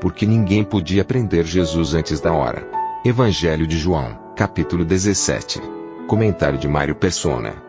Porque 0.00 0.24
ninguém 0.26 0.62
podia 0.62 1.04
prender 1.04 1.44
Jesus 1.44 1.94
antes 1.94 2.20
da 2.20 2.32
hora. 2.32 2.68
Evangelho 3.04 3.66
de 3.66 3.76
João, 3.76 4.16
capítulo 4.36 4.84
17. 4.84 5.60
Comentário 6.06 6.58
de 6.58 6.68
Mário 6.68 6.94
Persona. 6.94 7.62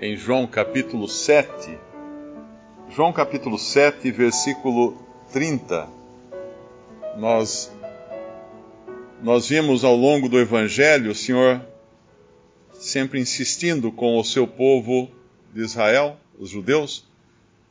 Em 0.00 0.16
João 0.16 0.46
capítulo 0.46 1.06
7, 1.06 1.78
João 2.90 3.12
capítulo 3.12 3.58
7, 3.58 4.10
versículo 4.10 4.96
30, 5.32 5.88
nós, 7.16 7.72
nós 9.22 9.48
vimos 9.48 9.84
ao 9.84 9.94
longo 9.94 10.28
do 10.28 10.38
Evangelho 10.38 11.10
o 11.10 11.14
Senhor 11.14 11.60
sempre 12.72 13.20
insistindo 13.20 13.90
com 13.92 14.18
o 14.18 14.24
seu 14.24 14.46
povo 14.46 15.10
de 15.52 15.62
Israel, 15.62 16.16
os 16.38 16.50
judeus, 16.50 17.04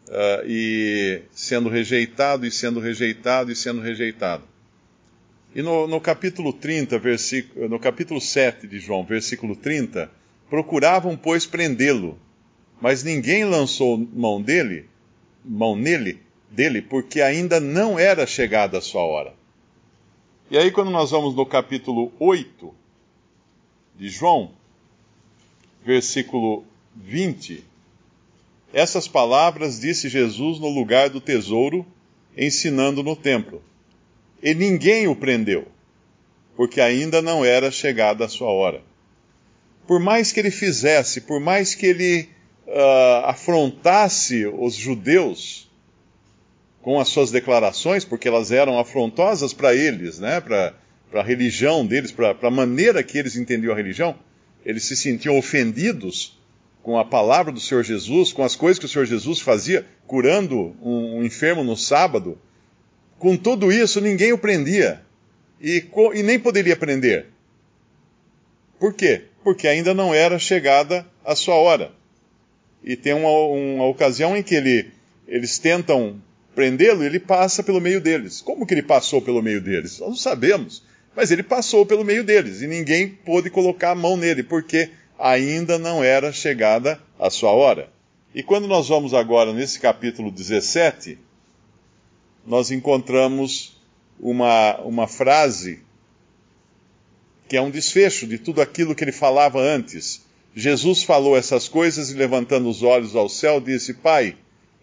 uh, 0.08 0.46
e 0.48 1.22
sendo 1.32 1.70
rejeitado, 1.70 2.46
e 2.46 2.52
sendo 2.52 2.80
rejeitado, 2.80 3.52
e 3.52 3.56
sendo 3.56 3.82
rejeitado. 3.82 4.44
E 5.56 5.62
no, 5.62 5.88
no 5.88 6.02
capítulo 6.02 6.52
30, 6.52 6.98
versículo, 6.98 7.70
no 7.70 7.80
capítulo 7.80 8.20
7 8.20 8.68
de 8.68 8.80
João, 8.80 9.04
versículo 9.04 9.56
30, 9.56 10.10
procuravam, 10.50 11.16
pois, 11.16 11.46
prendê-lo, 11.46 12.18
mas 12.82 13.04
ninguém 13.04 13.46
lançou 13.46 13.98
mão 13.98 14.42
dele, 14.42 14.90
mão 15.44 15.76
nele, 15.76 16.20
dele, 16.50 16.82
porque 16.82 17.22
ainda 17.22 17.60
não 17.60 17.98
era 18.00 18.26
chegada 18.26 18.78
a 18.78 18.82
sua 18.82 19.04
hora. 19.04 19.34
E 20.50 20.58
aí, 20.58 20.72
quando 20.72 20.92
nós 20.92 21.12
vamos 21.12 21.36
no 21.36 21.46
capítulo 21.46 22.12
8 22.20 22.74
de 23.96 24.10
João, 24.10 24.52
versículo 25.86 26.66
20, 26.96 27.64
essas 28.74 29.08
palavras 29.08 29.80
disse 29.80 30.10
Jesus 30.10 30.60
no 30.60 30.68
lugar 30.68 31.10
do 31.10 31.22
tesouro, 31.22 31.86
ensinando 32.36 33.04
no 33.04 33.16
templo. 33.16 33.62
E 34.42 34.56
ninguém 34.56 35.08
o 35.08 35.16
prendeu, 35.16 35.68
porque 36.56 36.82
ainda 36.82 37.22
não 37.22 37.46
era 37.46 37.70
chegada 37.70 38.26
a 38.26 38.30
sua 38.30 38.50
hora. 38.50 38.82
Por 39.86 40.00
mais 40.00 40.32
que 40.32 40.40
ele 40.40 40.50
fizesse, 40.50 41.22
por 41.22 41.40
mais 41.40 41.76
que 41.76 41.86
ele 41.86 42.30
uh, 42.68 43.26
afrontasse 43.26 44.48
os 44.48 44.74
judeus 44.74 45.70
com 46.82 47.00
as 47.00 47.10
suas 47.10 47.32
declarações, 47.32 48.04
porque 48.04 48.28
elas 48.28 48.52
eram 48.52 48.80
afrontosas 48.80 49.54
para 49.54 49.74
eles, 49.76 50.20
né, 50.20 50.42
para 50.42 50.74
a 51.14 51.24
religião 51.24 51.86
deles, 51.86 52.12
para 52.12 52.36
a 52.42 52.52
maneira 52.52 53.04
que 53.04 53.18
eles 53.18 53.36
entendiam 53.36 53.72
a 53.72 53.78
religião, 53.78 54.16
eles 54.66 54.84
se 54.84 54.96
sentiam 54.96 55.38
ofendidos 55.38 56.38
com 56.84 57.00
a 57.00 57.04
palavra 57.04 57.52
do 57.52 57.60
Senhor 57.60 57.84
Jesus, 57.84 58.32
com 58.32 58.44
as 58.44 58.56
coisas 58.56 58.78
que 58.78 58.86
o 58.86 58.90
Senhor 58.90 59.06
Jesus 59.06 59.40
fazia, 59.40 59.84
curando 60.06 60.76
um, 60.82 61.24
enfermo 61.24 61.64
no 61.64 61.76
sábado. 61.76 62.38
Com 63.18 63.36
tudo 63.36 63.72
isso, 63.72 64.00
ninguém 64.00 64.34
o 64.34 64.38
prendia. 64.38 65.02
E, 65.60 65.84
e 66.14 66.22
nem 66.22 66.38
poderia 66.38 66.76
prender. 66.76 67.28
Por 68.78 68.94
quê? 68.94 69.24
Porque 69.44 69.68
ainda 69.68 69.96
não 69.96 70.14
era 70.14 70.38
chegada 70.38 71.08
a 71.26 71.36
sua 71.36 71.56
hora 71.56 71.92
e 72.84 72.96
tem 72.96 73.14
uma, 73.14 73.30
uma 73.30 73.88
ocasião 73.88 74.36
em 74.36 74.44
que 74.44 74.54
ele, 74.54 74.92
eles 75.28 75.58
tentam 75.58 76.22
prendê-lo 76.54 77.04
e 77.04 77.06
ele 77.06 77.20
passa 77.20 77.64
pelo 77.64 77.80
meio 77.80 78.02
deles. 78.02 78.42
Como 78.42 78.66
que 78.66 78.74
ele 78.74 78.84
passou 78.84 79.22
pelo 79.22 79.42
meio 79.42 79.62
deles? 79.62 80.00
Nós 80.00 80.10
não 80.10 80.16
sabemos. 80.16 80.84
Mas 81.16 81.32
ele 81.32 81.44
passou 81.44 81.86
pelo 81.86 82.04
meio 82.04 82.24
deles 82.24 82.62
e 82.62 82.68
ninguém 82.68 83.08
pôde 83.08 83.50
colocar 83.50 83.92
a 83.92 83.96
mão 83.96 84.18
nele, 84.18 84.44
porque 84.44 84.90
ainda 85.24 85.80
não 85.80 86.04
era 86.04 86.34
chegada 86.34 87.00
a 87.18 87.30
sua 87.30 87.52
hora. 87.52 87.90
E 88.36 88.44
quando 88.44 88.68
nós 88.68 88.90
vamos 88.90 89.14
agora 89.14 89.54
nesse 89.54 89.80
capítulo 89.80 90.30
17, 90.30 91.18
nós 92.46 92.72
encontramos 92.72 93.82
uma, 94.20 94.78
uma 94.82 95.08
frase 95.08 95.82
que 97.48 97.56
é 97.56 97.62
um 97.62 97.72
desfecho 97.72 98.28
de 98.28 98.38
tudo 98.38 98.62
aquilo 98.62 98.94
que 98.94 99.02
ele 99.02 99.14
falava 99.14 99.62
antes. 99.62 100.26
Jesus 100.54 101.04
falou 101.04 101.38
essas 101.38 101.70
coisas 101.70 102.12
e, 102.12 102.16
levantando 102.16 102.68
os 102.68 102.84
olhos 102.84 103.16
ao 103.16 103.30
céu, 103.30 103.62
disse: 103.62 103.94
Pai, 103.94 104.36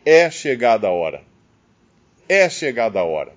é 0.06 0.30
chegada 0.30 0.86
a 0.86 0.90
hora. 0.90 1.22
É 2.26 2.48
chegada 2.48 2.98
a 2.98 3.04
hora. 3.04 3.34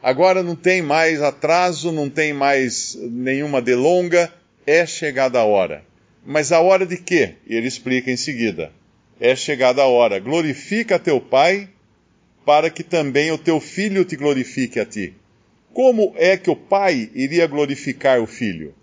Agora 0.00 0.40
não 0.40 0.54
tem 0.54 0.82
mais 0.82 1.20
atraso, 1.20 1.90
não 1.90 2.08
tem 2.08 2.32
mais 2.32 2.94
nenhuma 2.94 3.60
delonga, 3.60 4.32
é 4.64 4.86
chegada 4.86 5.40
a 5.40 5.44
hora. 5.44 5.85
Mas 6.26 6.50
a 6.50 6.60
hora 6.60 6.84
de 6.84 6.96
quê? 6.96 7.36
E 7.46 7.54
ele 7.54 7.68
explica 7.68 8.10
em 8.10 8.16
seguida. 8.16 8.72
É 9.20 9.36
chegada 9.36 9.82
a 9.82 9.86
hora. 9.86 10.18
Glorifica 10.18 10.98
teu 10.98 11.20
Pai, 11.20 11.70
para 12.44 12.68
que 12.68 12.82
também 12.82 13.30
o 13.30 13.38
teu 13.38 13.60
filho 13.60 14.04
te 14.04 14.16
glorifique 14.16 14.80
a 14.80 14.84
ti. 14.84 15.14
Como 15.72 16.12
é 16.16 16.36
que 16.36 16.50
o 16.50 16.56
Pai 16.56 17.08
iria 17.14 17.46
glorificar 17.46 18.20
o 18.20 18.26
filho? 18.26 18.74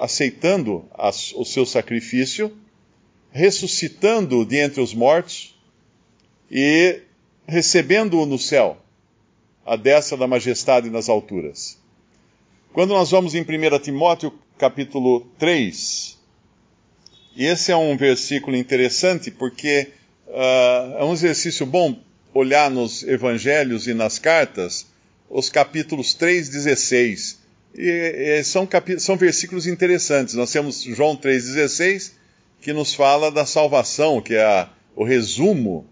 aceitando 0.00 0.88
as, 0.94 1.32
o 1.32 1.44
seu 1.44 1.64
sacrifício, 1.64 2.56
ressuscitando 3.30 4.44
de 4.44 4.56
entre 4.56 4.80
os 4.80 4.92
mortos 4.92 5.54
e 6.50 7.00
recebendo-o 7.46 8.26
no 8.26 8.38
céu, 8.38 8.76
a 9.64 9.76
destra 9.76 10.16
da 10.16 10.26
majestade 10.26 10.90
nas 10.90 11.08
alturas. 11.08 11.78
Quando 12.74 12.90
nós 12.90 13.12
vamos 13.12 13.36
em 13.36 13.42
1 13.42 13.78
Timóteo 13.78 14.32
capítulo 14.58 15.20
3, 15.38 16.18
e 17.36 17.44
esse 17.44 17.70
é 17.70 17.76
um 17.76 17.96
versículo 17.96 18.56
interessante 18.56 19.30
porque 19.30 19.92
uh, 20.26 20.98
é 20.98 21.04
um 21.04 21.12
exercício 21.12 21.64
bom 21.64 21.96
olhar 22.34 22.68
nos 22.68 23.04
evangelhos 23.04 23.86
e 23.86 23.94
nas 23.94 24.18
cartas 24.18 24.88
os 25.30 25.48
capítulos 25.48 26.14
3, 26.14 26.48
16 26.48 27.38
e, 27.76 28.40
e 28.40 28.42
são, 28.42 28.68
são 28.98 29.16
versículos 29.16 29.68
interessantes. 29.68 30.34
Nós 30.34 30.50
temos 30.50 30.82
João 30.82 31.16
3,16, 31.16 32.10
que 32.60 32.72
nos 32.72 32.92
fala 32.92 33.30
da 33.30 33.46
salvação, 33.46 34.20
que 34.20 34.34
é 34.34 34.42
a, 34.42 34.68
o 34.96 35.04
resumo. 35.04 35.86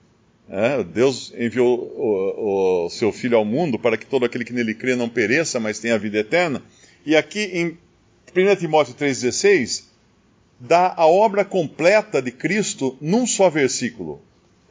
Né? 0.48 0.84
Deus 0.84 1.32
enviou 1.36 1.78
o, 1.96 2.84
o, 2.86 2.90
seu 2.90 3.12
Filho 3.12 3.36
ao 3.36 3.44
mundo 3.44 3.78
para 3.78 3.96
que 3.96 4.06
todo 4.06 4.24
aquele 4.24 4.44
que 4.44 4.52
nele 4.52 4.74
crê 4.74 4.94
não 4.94 5.08
pereça, 5.08 5.58
mas 5.60 5.78
tenha 5.78 5.98
vida 5.98 6.18
eterna. 6.18 6.62
E 7.04 7.16
aqui 7.16 7.50
em 7.52 7.78
1 8.34 8.56
Timóteo 8.56 8.94
3,16, 8.94 9.84
dá 10.58 10.94
a 10.96 11.06
obra 11.06 11.44
completa 11.44 12.20
de 12.20 12.30
Cristo 12.30 12.96
num 13.00 13.26
só 13.26 13.50
versículo. 13.50 14.20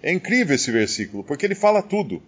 É 0.02 0.12
incrível 0.12 0.56
esse 0.56 0.72
versículo, 0.72 1.24
porque 1.24 1.46
ele 1.46 1.56
fala 1.56 1.82
tudo. 1.82 2.22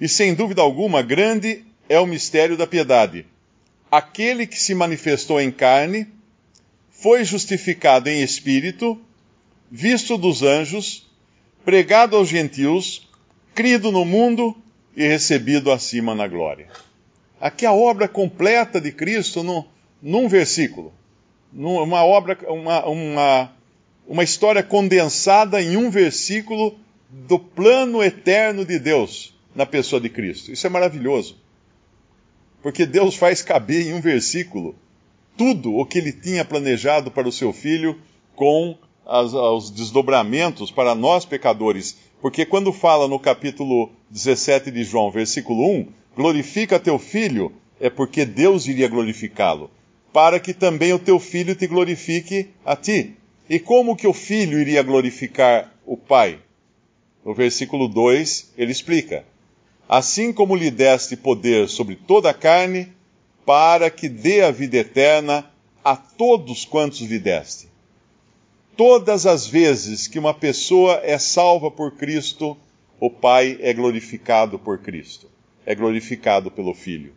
E 0.00 0.08
sem 0.08 0.34
dúvida 0.34 0.62
alguma, 0.62 1.02
grande 1.02 1.64
é 1.88 1.98
o 1.98 2.06
mistério 2.06 2.56
da 2.56 2.66
piedade 2.66 3.26
aquele 3.90 4.46
que 4.46 4.60
se 4.60 4.74
manifestou 4.74 5.40
em 5.40 5.50
carne, 5.50 6.06
foi 6.90 7.24
justificado 7.24 8.08
em 8.08 8.22
espírito, 8.22 9.00
visto 9.70 10.16
dos 10.16 10.42
anjos, 10.42 11.05
pregado 11.66 12.16
aos 12.16 12.28
gentios, 12.28 13.08
crido 13.52 13.90
no 13.90 14.04
mundo 14.04 14.56
e 14.96 15.04
recebido 15.04 15.72
acima 15.72 16.14
na 16.14 16.28
glória. 16.28 16.68
Aqui 17.40 17.66
a 17.66 17.72
obra 17.72 18.06
completa 18.06 18.80
de 18.80 18.92
Cristo 18.92 19.42
no, 19.42 19.66
num 20.00 20.28
versículo. 20.28 20.94
Uma 21.52 22.04
obra, 22.04 22.38
uma, 22.48 22.86
uma, 22.86 23.52
uma 24.06 24.22
história 24.22 24.62
condensada 24.62 25.60
em 25.60 25.76
um 25.76 25.90
versículo 25.90 26.78
do 27.10 27.36
plano 27.36 28.00
eterno 28.00 28.64
de 28.64 28.78
Deus 28.78 29.34
na 29.52 29.66
pessoa 29.66 30.00
de 30.00 30.08
Cristo. 30.08 30.52
Isso 30.52 30.68
é 30.68 30.70
maravilhoso. 30.70 31.36
Porque 32.62 32.86
Deus 32.86 33.16
faz 33.16 33.42
caber 33.42 33.88
em 33.88 33.92
um 33.92 34.00
versículo 34.00 34.76
tudo 35.36 35.74
o 35.74 35.84
que 35.84 35.98
ele 35.98 36.12
tinha 36.12 36.44
planejado 36.44 37.10
para 37.10 37.26
o 37.26 37.32
seu 37.32 37.52
filho 37.52 38.00
com 38.36 38.78
as, 39.06 39.32
os 39.32 39.70
desdobramentos 39.70 40.70
para 40.70 40.94
nós 40.94 41.24
pecadores. 41.24 41.96
Porque 42.20 42.44
quando 42.44 42.72
fala 42.72 43.06
no 43.06 43.18
capítulo 43.18 43.90
17 44.10 44.70
de 44.70 44.84
João, 44.84 45.10
versículo 45.10 45.64
1, 45.70 45.88
glorifica 46.16 46.80
teu 46.80 46.98
filho, 46.98 47.52
é 47.80 47.88
porque 47.88 48.24
Deus 48.24 48.66
iria 48.66 48.88
glorificá-lo, 48.88 49.70
para 50.12 50.40
que 50.40 50.52
também 50.52 50.92
o 50.92 50.98
teu 50.98 51.20
filho 51.20 51.54
te 51.54 51.66
glorifique 51.66 52.48
a 52.64 52.74
ti. 52.74 53.14
E 53.48 53.60
como 53.60 53.96
que 53.96 54.08
o 54.08 54.12
filho 54.12 54.58
iria 54.58 54.82
glorificar 54.82 55.72
o 55.86 55.96
Pai. 55.96 56.40
No 57.24 57.32
versículo 57.32 57.86
2, 57.86 58.54
ele 58.58 58.72
explica: 58.72 59.24
Assim 59.88 60.32
como 60.32 60.56
lhe 60.56 60.70
deste 60.70 61.16
poder 61.16 61.68
sobre 61.68 61.94
toda 61.94 62.30
a 62.30 62.34
carne, 62.34 62.88
para 63.44 63.88
que 63.88 64.08
dê 64.08 64.42
a 64.42 64.50
vida 64.50 64.78
eterna 64.78 65.48
a 65.84 65.94
todos 65.94 66.64
quantos 66.64 67.00
lhe 67.02 67.18
deste. 67.18 67.68
Todas 68.76 69.24
as 69.24 69.46
vezes 69.46 70.06
que 70.06 70.18
uma 70.18 70.34
pessoa 70.34 71.00
é 71.02 71.18
salva 71.18 71.70
por 71.70 71.92
Cristo, 71.92 72.54
o 73.00 73.08
Pai 73.08 73.56
é 73.62 73.72
glorificado 73.72 74.58
por 74.58 74.78
Cristo, 74.78 75.30
é 75.64 75.74
glorificado 75.74 76.50
pelo 76.50 76.74
Filho. 76.74 77.14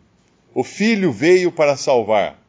O 0.54 0.64
Filho 0.64 1.12
veio 1.12 1.52
para 1.52 1.76
salvar. 1.76 2.42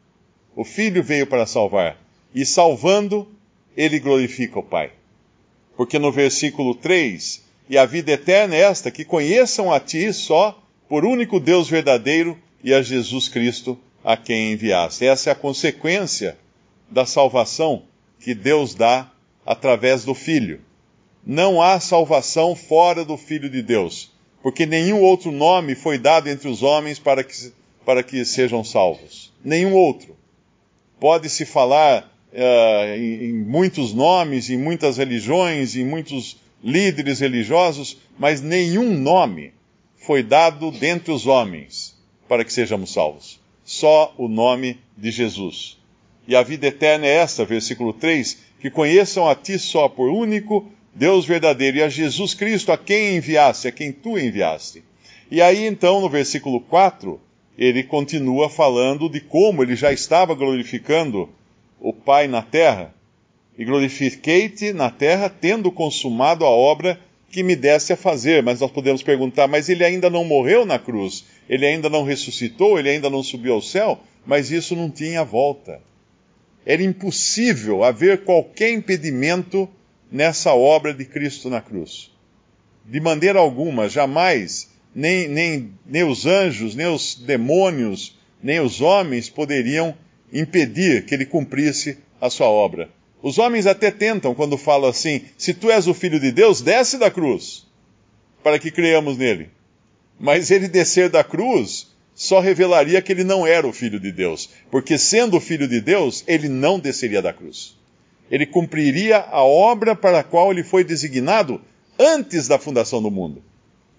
O 0.56 0.64
Filho 0.64 1.02
veio 1.02 1.26
para 1.26 1.44
salvar. 1.44 1.98
E 2.34 2.46
salvando, 2.46 3.28
ele 3.76 4.00
glorifica 4.00 4.58
o 4.58 4.62
Pai. 4.62 4.92
Porque 5.76 5.98
no 5.98 6.10
versículo 6.10 6.74
3, 6.74 7.42
e 7.68 7.76
a 7.76 7.84
vida 7.84 8.12
eterna 8.12 8.54
é 8.56 8.60
esta, 8.60 8.90
que 8.90 9.04
conheçam 9.04 9.70
a 9.70 9.78
Ti 9.78 10.10
só, 10.14 10.58
por 10.88 11.04
único 11.04 11.38
Deus 11.38 11.68
verdadeiro, 11.68 12.38
e 12.64 12.72
a 12.72 12.80
Jesus 12.80 13.28
Cristo, 13.28 13.78
a 14.02 14.16
quem 14.16 14.52
enviaste. 14.52 15.04
Essa 15.04 15.28
é 15.28 15.32
a 15.32 15.36
consequência 15.36 16.38
da 16.90 17.04
salvação 17.04 17.82
que 18.22 18.34
Deus 18.34 18.74
dá 18.74 19.10
através 19.44 20.04
do 20.04 20.14
Filho. 20.14 20.60
Não 21.26 21.60
há 21.60 21.78
salvação 21.80 22.54
fora 22.54 23.04
do 23.04 23.16
Filho 23.16 23.50
de 23.50 23.62
Deus, 23.62 24.12
porque 24.42 24.64
nenhum 24.64 25.00
outro 25.02 25.30
nome 25.30 25.74
foi 25.74 25.98
dado 25.98 26.28
entre 26.28 26.48
os 26.48 26.62
homens 26.62 26.98
para 26.98 27.22
que, 27.22 27.52
para 27.84 28.02
que 28.02 28.24
sejam 28.24 28.64
salvos. 28.64 29.32
Nenhum 29.44 29.74
outro. 29.74 30.16
Pode-se 31.00 31.44
falar 31.44 32.12
uh, 32.32 32.96
em, 32.96 33.24
em 33.24 33.32
muitos 33.32 33.92
nomes, 33.92 34.50
em 34.50 34.56
muitas 34.56 34.98
religiões, 34.98 35.76
em 35.76 35.84
muitos 35.84 36.36
líderes 36.62 37.18
religiosos, 37.18 37.98
mas 38.18 38.40
nenhum 38.40 38.96
nome 38.96 39.52
foi 39.96 40.22
dado 40.22 40.70
dentre 40.70 41.12
os 41.12 41.26
homens 41.26 41.96
para 42.28 42.44
que 42.44 42.52
sejamos 42.52 42.92
salvos. 42.92 43.40
Só 43.64 44.14
o 44.16 44.28
nome 44.28 44.78
de 44.96 45.10
Jesus. 45.10 45.81
E 46.26 46.36
a 46.36 46.42
vida 46.42 46.66
eterna 46.66 47.06
é 47.06 47.16
esta, 47.16 47.44
versículo 47.44 47.92
3, 47.92 48.38
que 48.60 48.70
conheçam 48.70 49.28
a 49.28 49.34
ti 49.34 49.58
só 49.58 49.88
por 49.88 50.08
único 50.08 50.70
Deus 50.94 51.24
verdadeiro 51.24 51.78
e 51.78 51.82
a 51.82 51.88
Jesus 51.88 52.34
Cristo 52.34 52.70
a 52.70 52.78
quem 52.78 53.16
enviaste, 53.16 53.66
a 53.66 53.72
quem 53.72 53.90
tu 53.90 54.18
enviaste. 54.18 54.84
E 55.30 55.40
aí 55.40 55.66
então, 55.66 56.00
no 56.00 56.08
versículo 56.08 56.60
4, 56.60 57.20
ele 57.56 57.82
continua 57.82 58.48
falando 58.48 59.08
de 59.08 59.20
como 59.20 59.62
ele 59.62 59.74
já 59.74 59.92
estava 59.92 60.34
glorificando 60.34 61.28
o 61.80 61.92
Pai 61.92 62.28
na 62.28 62.42
terra, 62.42 62.94
e 63.58 63.64
glorifiquei-te 63.64 64.72
na 64.72 64.90
terra, 64.90 65.28
tendo 65.28 65.70
consumado 65.70 66.44
a 66.44 66.50
obra 66.50 66.98
que 67.30 67.42
me 67.42 67.54
desse 67.54 67.92
a 67.92 67.96
fazer. 67.96 68.42
Mas 68.42 68.60
nós 68.60 68.70
podemos 68.70 69.02
perguntar, 69.02 69.46
mas 69.46 69.68
ele 69.68 69.84
ainda 69.84 70.08
não 70.08 70.24
morreu 70.24 70.64
na 70.64 70.78
cruz, 70.78 71.24
ele 71.48 71.66
ainda 71.66 71.90
não 71.90 72.04
ressuscitou, 72.04 72.78
ele 72.78 72.88
ainda 72.88 73.10
não 73.10 73.22
subiu 73.22 73.54
ao 73.54 73.62
céu, 73.62 74.00
mas 74.24 74.50
isso 74.50 74.74
não 74.74 74.90
tinha 74.90 75.24
volta. 75.24 75.80
Era 76.64 76.82
impossível 76.82 77.82
haver 77.82 78.24
qualquer 78.24 78.70
impedimento 78.70 79.68
nessa 80.10 80.52
obra 80.52 80.94
de 80.94 81.04
Cristo 81.04 81.50
na 81.50 81.60
cruz. 81.60 82.10
De 82.84 83.00
maneira 83.00 83.38
alguma, 83.38 83.88
jamais, 83.88 84.70
nem, 84.94 85.28
nem, 85.28 85.72
nem 85.86 86.04
os 86.04 86.26
anjos, 86.26 86.74
nem 86.74 86.86
os 86.86 87.14
demônios, 87.14 88.18
nem 88.42 88.60
os 88.60 88.80
homens 88.80 89.28
poderiam 89.28 89.94
impedir 90.32 91.04
que 91.04 91.14
ele 91.14 91.26
cumprisse 91.26 91.98
a 92.20 92.28
sua 92.28 92.48
obra. 92.48 92.90
Os 93.22 93.38
homens 93.38 93.66
até 93.66 93.90
tentam 93.90 94.34
quando 94.34 94.58
falam 94.58 94.90
assim: 94.90 95.22
se 95.38 95.54
tu 95.54 95.70
és 95.70 95.86
o 95.86 95.94
filho 95.94 96.18
de 96.18 96.32
Deus, 96.32 96.60
desce 96.60 96.98
da 96.98 97.10
cruz, 97.10 97.66
para 98.42 98.58
que 98.58 98.70
creiamos 98.70 99.16
nele. 99.16 99.48
Mas 100.18 100.50
ele 100.50 100.68
descer 100.68 101.08
da 101.08 101.22
cruz 101.22 101.92
só 102.22 102.38
revelaria 102.38 103.02
que 103.02 103.10
ele 103.10 103.24
não 103.24 103.44
era 103.44 103.66
o 103.66 103.72
filho 103.72 103.98
de 103.98 104.12
Deus, 104.12 104.48
porque 104.70 104.96
sendo 104.96 105.38
o 105.38 105.40
filho 105.40 105.66
de 105.66 105.80
Deus, 105.80 106.22
ele 106.28 106.48
não 106.48 106.78
desceria 106.78 107.20
da 107.20 107.32
cruz. 107.32 107.76
Ele 108.30 108.46
cumpriria 108.46 109.18
a 109.18 109.42
obra 109.42 109.96
para 109.96 110.20
a 110.20 110.22
qual 110.22 110.52
ele 110.52 110.62
foi 110.62 110.84
designado 110.84 111.60
antes 111.98 112.46
da 112.46 112.60
fundação 112.60 113.02
do 113.02 113.10
mundo. 113.10 113.42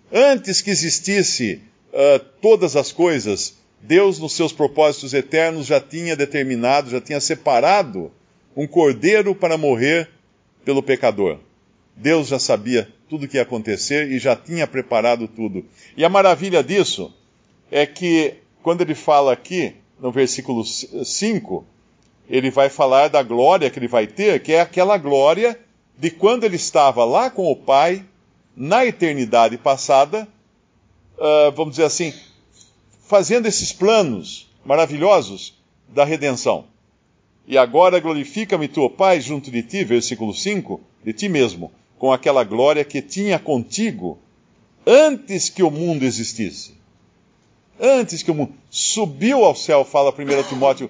Antes 0.09 0.61
que 0.61 0.69
existisse 0.69 1.59
uh, 1.91 2.19
todas 2.41 2.77
as 2.77 2.93
coisas, 2.93 3.57
Deus, 3.81 4.19
nos 4.19 4.31
seus 4.31 4.53
propósitos 4.53 5.13
eternos, 5.13 5.65
já 5.65 5.81
tinha 5.81 6.15
determinado, 6.15 6.91
já 6.91 7.01
tinha 7.01 7.19
separado 7.19 8.09
um 8.55 8.65
cordeiro 8.65 9.35
para 9.35 9.57
morrer 9.57 10.09
pelo 10.63 10.81
pecador. 10.81 11.39
Deus 11.93 12.29
já 12.29 12.39
sabia 12.39 12.87
tudo 13.09 13.25
o 13.25 13.27
que 13.27 13.35
ia 13.35 13.43
acontecer 13.43 14.09
e 14.13 14.17
já 14.17 14.33
tinha 14.33 14.65
preparado 14.65 15.27
tudo. 15.27 15.65
E 15.97 16.05
a 16.05 16.09
maravilha 16.09 16.63
disso 16.63 17.13
é 17.73 17.87
que, 17.87 18.35
quando 18.61 18.81
ele 18.81 18.93
fala 18.93 19.33
aqui, 19.33 19.75
no 19.99 20.11
versículo 20.11 20.63
5, 20.63 21.65
ele 22.29 22.51
vai 22.51 22.69
falar 22.69 23.07
da 23.07 23.23
glória 23.23 23.67
que 23.67 23.79
ele 23.79 23.87
vai 23.87 24.05
ter, 24.05 24.43
que 24.43 24.53
é 24.53 24.61
aquela 24.61 24.95
glória 24.95 25.59
de 25.97 26.11
quando 26.11 26.43
ele 26.43 26.55
estava 26.55 27.03
lá 27.03 27.31
com 27.31 27.51
o 27.51 27.55
Pai, 27.55 28.05
na 28.55 28.85
eternidade 28.85 29.57
passada, 29.57 30.27
uh, 31.17 31.51
vamos 31.55 31.71
dizer 31.71 31.85
assim, 31.85 32.13
fazendo 33.07 33.47
esses 33.47 33.73
planos 33.73 34.47
maravilhosos 34.63 35.59
da 35.89 36.05
redenção. 36.05 36.65
E 37.47 37.57
agora 37.57 37.99
glorifica-me 37.99 38.67
tu, 38.67 38.87
Pai, 38.87 39.19
junto 39.19 39.49
de 39.49 39.63
ti, 39.63 39.83
versículo 39.83 40.31
5, 40.31 40.79
de 41.03 41.11
ti 41.11 41.27
mesmo, 41.27 41.71
com 41.97 42.13
aquela 42.13 42.43
glória 42.43 42.85
que 42.85 43.01
tinha 43.01 43.39
contigo 43.39 44.19
antes 44.85 45.49
que 45.49 45.63
o 45.63 45.71
mundo 45.71 46.03
existisse. 46.03 46.82
Antes 47.79 48.21
que 48.21 48.31
o 48.31 48.35
mundo. 48.35 48.53
Subiu 48.69 49.43
ao 49.43 49.55
céu, 49.55 49.83
fala 49.83 50.11
1 50.11 50.43
Timóteo 50.49 50.89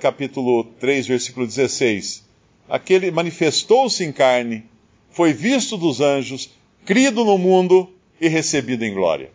capítulo 0.00 0.64
3, 0.80 1.06
versículo 1.06 1.46
16. 1.46 2.24
Aquele 2.68 3.10
manifestou-se 3.10 4.04
em 4.04 4.12
carne, 4.12 4.64
foi 5.10 5.32
visto 5.32 5.76
dos 5.76 6.00
anjos, 6.00 6.50
crido 6.84 7.24
no 7.24 7.38
mundo 7.38 7.88
e 8.20 8.28
recebido 8.28 8.84
em 8.84 8.92
glória. 8.92 9.30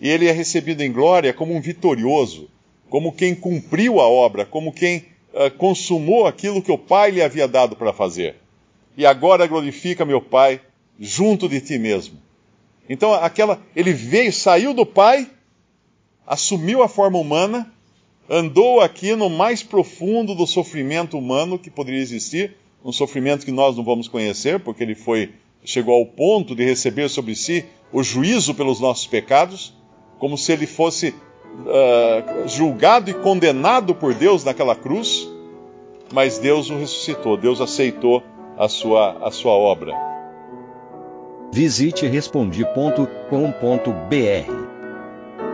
E 0.00 0.08
ele 0.08 0.28
é 0.28 0.32
recebido 0.32 0.82
em 0.82 0.92
glória 0.92 1.32
como 1.32 1.54
um 1.54 1.60
vitorioso, 1.60 2.48
como 2.88 3.12
quem 3.12 3.34
cumpriu 3.34 4.00
a 4.00 4.08
obra, 4.08 4.44
como 4.44 4.72
quem 4.72 5.04
uh, 5.32 5.50
consumou 5.56 6.26
aquilo 6.26 6.62
que 6.62 6.72
o 6.72 6.78
Pai 6.78 7.10
lhe 7.10 7.22
havia 7.22 7.46
dado 7.46 7.76
para 7.76 7.92
fazer. 7.92 8.36
E 8.96 9.06
agora 9.06 9.46
glorifica 9.46 10.04
meu 10.04 10.20
Pai 10.20 10.60
junto 10.98 11.48
de 11.48 11.60
ti 11.60 11.78
mesmo. 11.78 12.18
Então, 12.88 13.14
aquela, 13.14 13.60
ele 13.74 13.92
veio, 13.92 14.32
saiu 14.32 14.74
do 14.74 14.84
Pai, 14.84 15.28
assumiu 16.26 16.82
a 16.82 16.88
forma 16.88 17.18
humana, 17.18 17.70
andou 18.28 18.80
aqui 18.80 19.14
no 19.14 19.28
mais 19.28 19.62
profundo 19.62 20.34
do 20.34 20.46
sofrimento 20.46 21.18
humano 21.18 21.58
que 21.58 21.70
poderia 21.70 22.00
existir, 22.00 22.56
um 22.84 22.92
sofrimento 22.92 23.44
que 23.44 23.52
nós 23.52 23.76
não 23.76 23.84
vamos 23.84 24.08
conhecer, 24.08 24.60
porque 24.60 24.82
ele 24.82 24.94
foi 24.94 25.30
chegou 25.64 25.94
ao 25.94 26.06
ponto 26.06 26.54
de 26.54 26.64
receber 26.64 27.08
sobre 27.08 27.34
si 27.34 27.64
o 27.92 28.02
juízo 28.02 28.54
pelos 28.54 28.80
nossos 28.80 29.06
pecados, 29.06 29.74
como 30.18 30.38
se 30.38 30.52
ele 30.52 30.66
fosse 30.66 31.10
uh, 31.10 32.48
julgado 32.48 33.10
e 33.10 33.14
condenado 33.14 33.94
por 33.94 34.14
Deus 34.14 34.44
naquela 34.44 34.74
cruz, 34.74 35.28
mas 36.12 36.38
Deus 36.38 36.70
o 36.70 36.78
ressuscitou, 36.78 37.36
Deus 37.36 37.60
aceitou 37.60 38.22
a 38.56 38.68
sua, 38.68 39.26
a 39.26 39.30
sua 39.30 39.52
obra. 39.52 39.94
Visite 41.52 42.06
respondi.com.br. 42.06 44.59